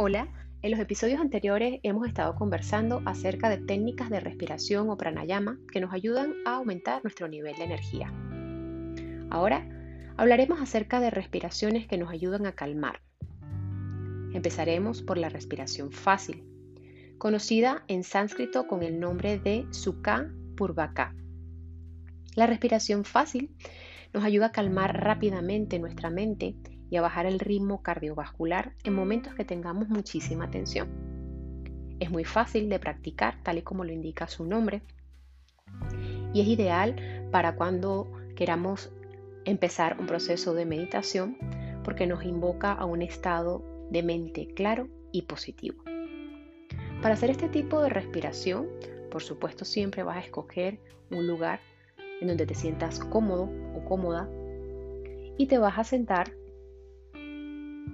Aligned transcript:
Hola, 0.00 0.28
en 0.62 0.70
los 0.70 0.78
episodios 0.78 1.20
anteriores 1.20 1.80
hemos 1.82 2.06
estado 2.06 2.36
conversando 2.36 3.02
acerca 3.04 3.48
de 3.48 3.58
técnicas 3.58 4.10
de 4.10 4.20
respiración 4.20 4.90
o 4.90 4.96
pranayama 4.96 5.58
que 5.72 5.80
nos 5.80 5.92
ayudan 5.92 6.34
a 6.46 6.54
aumentar 6.54 7.02
nuestro 7.02 7.26
nivel 7.26 7.56
de 7.56 7.64
energía. 7.64 8.14
Ahora 9.28 9.68
hablaremos 10.16 10.60
acerca 10.60 11.00
de 11.00 11.10
respiraciones 11.10 11.88
que 11.88 11.98
nos 11.98 12.12
ayudan 12.12 12.46
a 12.46 12.52
calmar. 12.52 13.00
Empezaremos 14.32 15.02
por 15.02 15.18
la 15.18 15.30
respiración 15.30 15.90
fácil, 15.90 16.44
conocida 17.18 17.82
en 17.88 18.04
sánscrito 18.04 18.68
con 18.68 18.84
el 18.84 19.00
nombre 19.00 19.40
de 19.40 19.66
Sukha 19.72 20.30
Purvaka. 20.56 21.12
La 22.36 22.46
respiración 22.46 23.04
fácil 23.04 23.50
nos 24.14 24.22
ayuda 24.22 24.46
a 24.46 24.52
calmar 24.52 24.96
rápidamente 25.02 25.80
nuestra 25.80 26.08
mente 26.08 26.54
y 26.90 26.96
a 26.96 27.02
bajar 27.02 27.26
el 27.26 27.38
ritmo 27.38 27.82
cardiovascular 27.82 28.72
en 28.84 28.94
momentos 28.94 29.34
que 29.34 29.44
tengamos 29.44 29.88
muchísima 29.88 30.50
tensión. 30.50 30.88
Es 32.00 32.10
muy 32.10 32.24
fácil 32.24 32.68
de 32.68 32.78
practicar, 32.78 33.42
tal 33.42 33.58
y 33.58 33.62
como 33.62 33.84
lo 33.84 33.92
indica 33.92 34.28
su 34.28 34.44
nombre, 34.44 34.82
y 36.32 36.40
es 36.40 36.48
ideal 36.48 37.28
para 37.30 37.56
cuando 37.56 38.10
queramos 38.36 38.90
empezar 39.44 39.96
un 39.98 40.06
proceso 40.06 40.54
de 40.54 40.66
meditación 40.66 41.36
porque 41.82 42.06
nos 42.06 42.24
invoca 42.24 42.72
a 42.72 42.84
un 42.84 43.02
estado 43.02 43.64
de 43.90 44.02
mente 44.02 44.48
claro 44.54 44.88
y 45.10 45.22
positivo. 45.22 45.82
Para 47.00 47.14
hacer 47.14 47.30
este 47.30 47.48
tipo 47.48 47.80
de 47.80 47.88
respiración, 47.88 48.68
por 49.10 49.22
supuesto 49.22 49.64
siempre 49.64 50.02
vas 50.02 50.18
a 50.18 50.20
escoger 50.20 50.78
un 51.10 51.26
lugar 51.26 51.60
en 52.20 52.28
donde 52.28 52.46
te 52.46 52.54
sientas 52.54 52.98
cómodo 52.98 53.48
o 53.74 53.84
cómoda 53.84 54.28
y 55.38 55.46
te 55.46 55.58
vas 55.58 55.78
a 55.78 55.84
sentar 55.84 56.32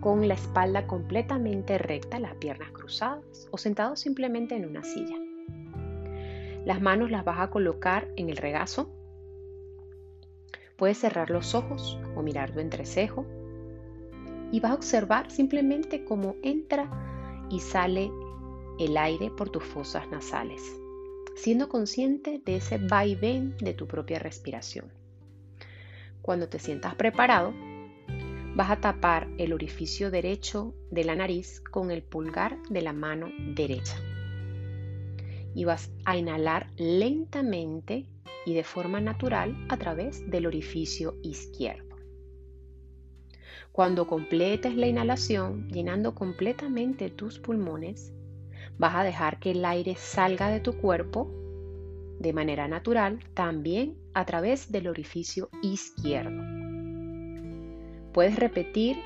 con 0.00 0.28
la 0.28 0.34
espalda 0.34 0.86
completamente 0.86 1.78
recta, 1.78 2.18
las 2.18 2.34
piernas 2.36 2.70
cruzadas 2.70 3.48
o 3.50 3.58
sentado 3.58 3.96
simplemente 3.96 4.54
en 4.54 4.66
una 4.66 4.82
silla. 4.82 5.16
Las 6.64 6.80
manos 6.80 7.10
las 7.10 7.24
vas 7.24 7.40
a 7.40 7.50
colocar 7.50 8.08
en 8.16 8.30
el 8.30 8.36
regazo. 8.36 8.90
Puedes 10.76 10.98
cerrar 10.98 11.30
los 11.30 11.54
ojos 11.54 11.98
o 12.16 12.22
mirar 12.22 12.52
tu 12.52 12.60
entrecejo 12.60 13.26
y 14.52 14.60
vas 14.60 14.72
a 14.72 14.74
observar 14.74 15.30
simplemente 15.30 16.04
cómo 16.04 16.36
entra 16.42 16.90
y 17.50 17.60
sale 17.60 18.10
el 18.78 18.96
aire 18.96 19.30
por 19.30 19.50
tus 19.50 19.64
fosas 19.64 20.08
nasales, 20.10 20.62
siendo 21.36 21.68
consciente 21.68 22.40
de 22.44 22.56
ese 22.56 22.78
vaivén 22.78 23.56
de 23.58 23.74
tu 23.74 23.86
propia 23.86 24.18
respiración. 24.18 24.90
Cuando 26.22 26.48
te 26.48 26.58
sientas 26.58 26.94
preparado, 26.94 27.52
Vas 28.54 28.70
a 28.70 28.80
tapar 28.80 29.28
el 29.38 29.52
orificio 29.52 30.10
derecho 30.10 30.74
de 30.90 31.04
la 31.04 31.14
nariz 31.14 31.60
con 31.60 31.90
el 31.90 32.02
pulgar 32.02 32.58
de 32.68 32.82
la 32.82 32.92
mano 32.92 33.28
derecha. 33.54 33.96
Y 35.54 35.64
vas 35.64 35.90
a 36.04 36.16
inhalar 36.16 36.68
lentamente 36.76 38.06
y 38.44 38.54
de 38.54 38.64
forma 38.64 39.00
natural 39.00 39.56
a 39.68 39.76
través 39.76 40.28
del 40.30 40.46
orificio 40.46 41.16
izquierdo. 41.22 41.96
Cuando 43.72 44.06
completes 44.06 44.74
la 44.74 44.88
inhalación, 44.88 45.68
llenando 45.68 46.14
completamente 46.14 47.08
tus 47.08 47.38
pulmones, 47.38 48.12
vas 48.78 48.96
a 48.96 49.04
dejar 49.04 49.38
que 49.38 49.52
el 49.52 49.64
aire 49.64 49.94
salga 49.96 50.50
de 50.50 50.60
tu 50.60 50.76
cuerpo 50.76 51.30
de 52.18 52.32
manera 52.32 52.66
natural 52.66 53.20
también 53.32 53.96
a 54.12 54.26
través 54.26 54.72
del 54.72 54.88
orificio 54.88 55.48
izquierdo. 55.62 56.59
Puedes 58.12 58.36
repetir 58.36 58.98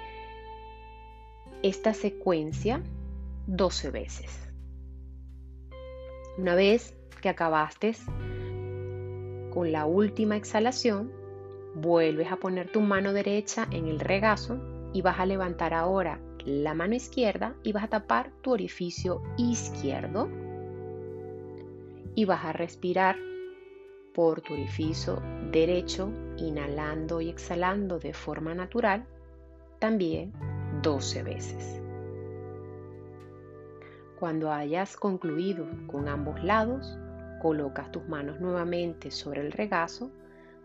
esta 1.62 1.94
secuencia 1.94 2.82
12 3.46 3.90
veces. 3.90 4.48
Una 6.38 6.54
vez 6.54 6.96
que 7.20 7.28
acabaste 7.28 7.94
con 9.52 9.72
la 9.72 9.86
última 9.86 10.36
exhalación, 10.36 11.12
vuelves 11.74 12.30
a 12.30 12.36
poner 12.36 12.70
tu 12.70 12.80
mano 12.80 13.12
derecha 13.12 13.66
en 13.70 13.88
el 13.88 14.00
regazo 14.00 14.58
y 14.92 15.02
vas 15.02 15.18
a 15.18 15.26
levantar 15.26 15.74
ahora 15.74 16.20
la 16.44 16.74
mano 16.74 16.94
izquierda 16.94 17.54
y 17.62 17.72
vas 17.72 17.84
a 17.84 17.88
tapar 17.88 18.30
tu 18.42 18.52
orificio 18.52 19.22
izquierdo 19.36 20.28
y 22.14 22.24
vas 22.24 22.44
a 22.44 22.52
respirar 22.52 23.16
por 24.14 24.40
tu 24.40 24.54
orificio 24.54 25.20
derecho, 25.50 26.10
inhalando 26.36 27.20
y 27.20 27.28
exhalando 27.28 27.98
de 27.98 28.14
forma 28.14 28.54
natural, 28.54 29.04
también 29.80 30.32
12 30.82 31.22
veces. 31.24 31.80
Cuando 34.18 34.52
hayas 34.52 34.96
concluido 34.96 35.66
con 35.86 36.08
ambos 36.08 36.42
lados, 36.42 36.96
colocas 37.42 37.90
tus 37.90 38.08
manos 38.08 38.40
nuevamente 38.40 39.10
sobre 39.10 39.40
el 39.40 39.52
regazo, 39.52 40.10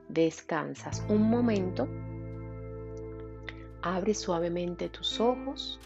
descansas 0.07 1.03
un 1.09 1.29
momento, 1.29 1.87
abres 3.81 4.19
suavemente 4.19 4.89
tus 4.89 5.19
ojos 5.19 5.79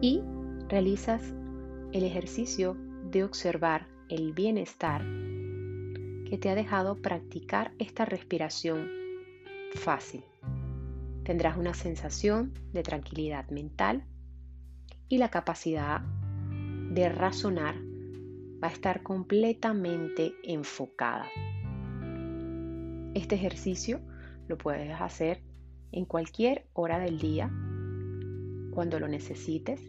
y 0.00 0.22
realizas 0.68 1.22
el 1.92 2.04
ejercicio 2.04 2.76
de 3.10 3.24
observar 3.24 3.86
el 4.08 4.32
bienestar 4.32 5.02
que 6.28 6.38
te 6.38 6.50
ha 6.50 6.54
dejado 6.54 6.96
practicar 6.96 7.72
esta 7.78 8.04
respiración 8.04 8.88
fácil. 9.74 10.24
Tendrás 11.24 11.56
una 11.56 11.74
sensación 11.74 12.52
de 12.72 12.82
tranquilidad 12.82 13.48
mental 13.50 14.04
y 15.08 15.18
la 15.18 15.30
capacidad 15.30 16.00
de 16.90 17.08
razonar 17.08 17.76
va 18.62 18.68
a 18.68 18.72
estar 18.72 19.02
completamente 19.02 20.34
enfocada. 20.42 21.26
Este 23.14 23.34
ejercicio 23.34 24.00
lo 24.48 24.58
puedes 24.58 25.00
hacer 25.00 25.42
en 25.92 26.04
cualquier 26.04 26.66
hora 26.74 26.98
del 26.98 27.18
día, 27.18 27.50
cuando 28.70 29.00
lo 29.00 29.08
necesites, 29.08 29.80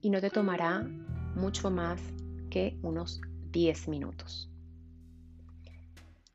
y 0.00 0.10
no 0.10 0.20
te 0.20 0.30
tomará 0.30 0.86
mucho 1.36 1.70
más 1.70 2.00
que 2.50 2.78
unos 2.82 3.20
10 3.50 3.88
minutos. 3.88 4.47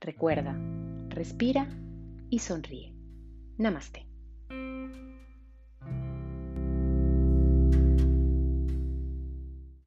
Recuerda, 0.04 0.54
respira 1.08 1.66
y 2.30 2.40
sonríe. 2.40 2.94
Namaste. 3.58 4.06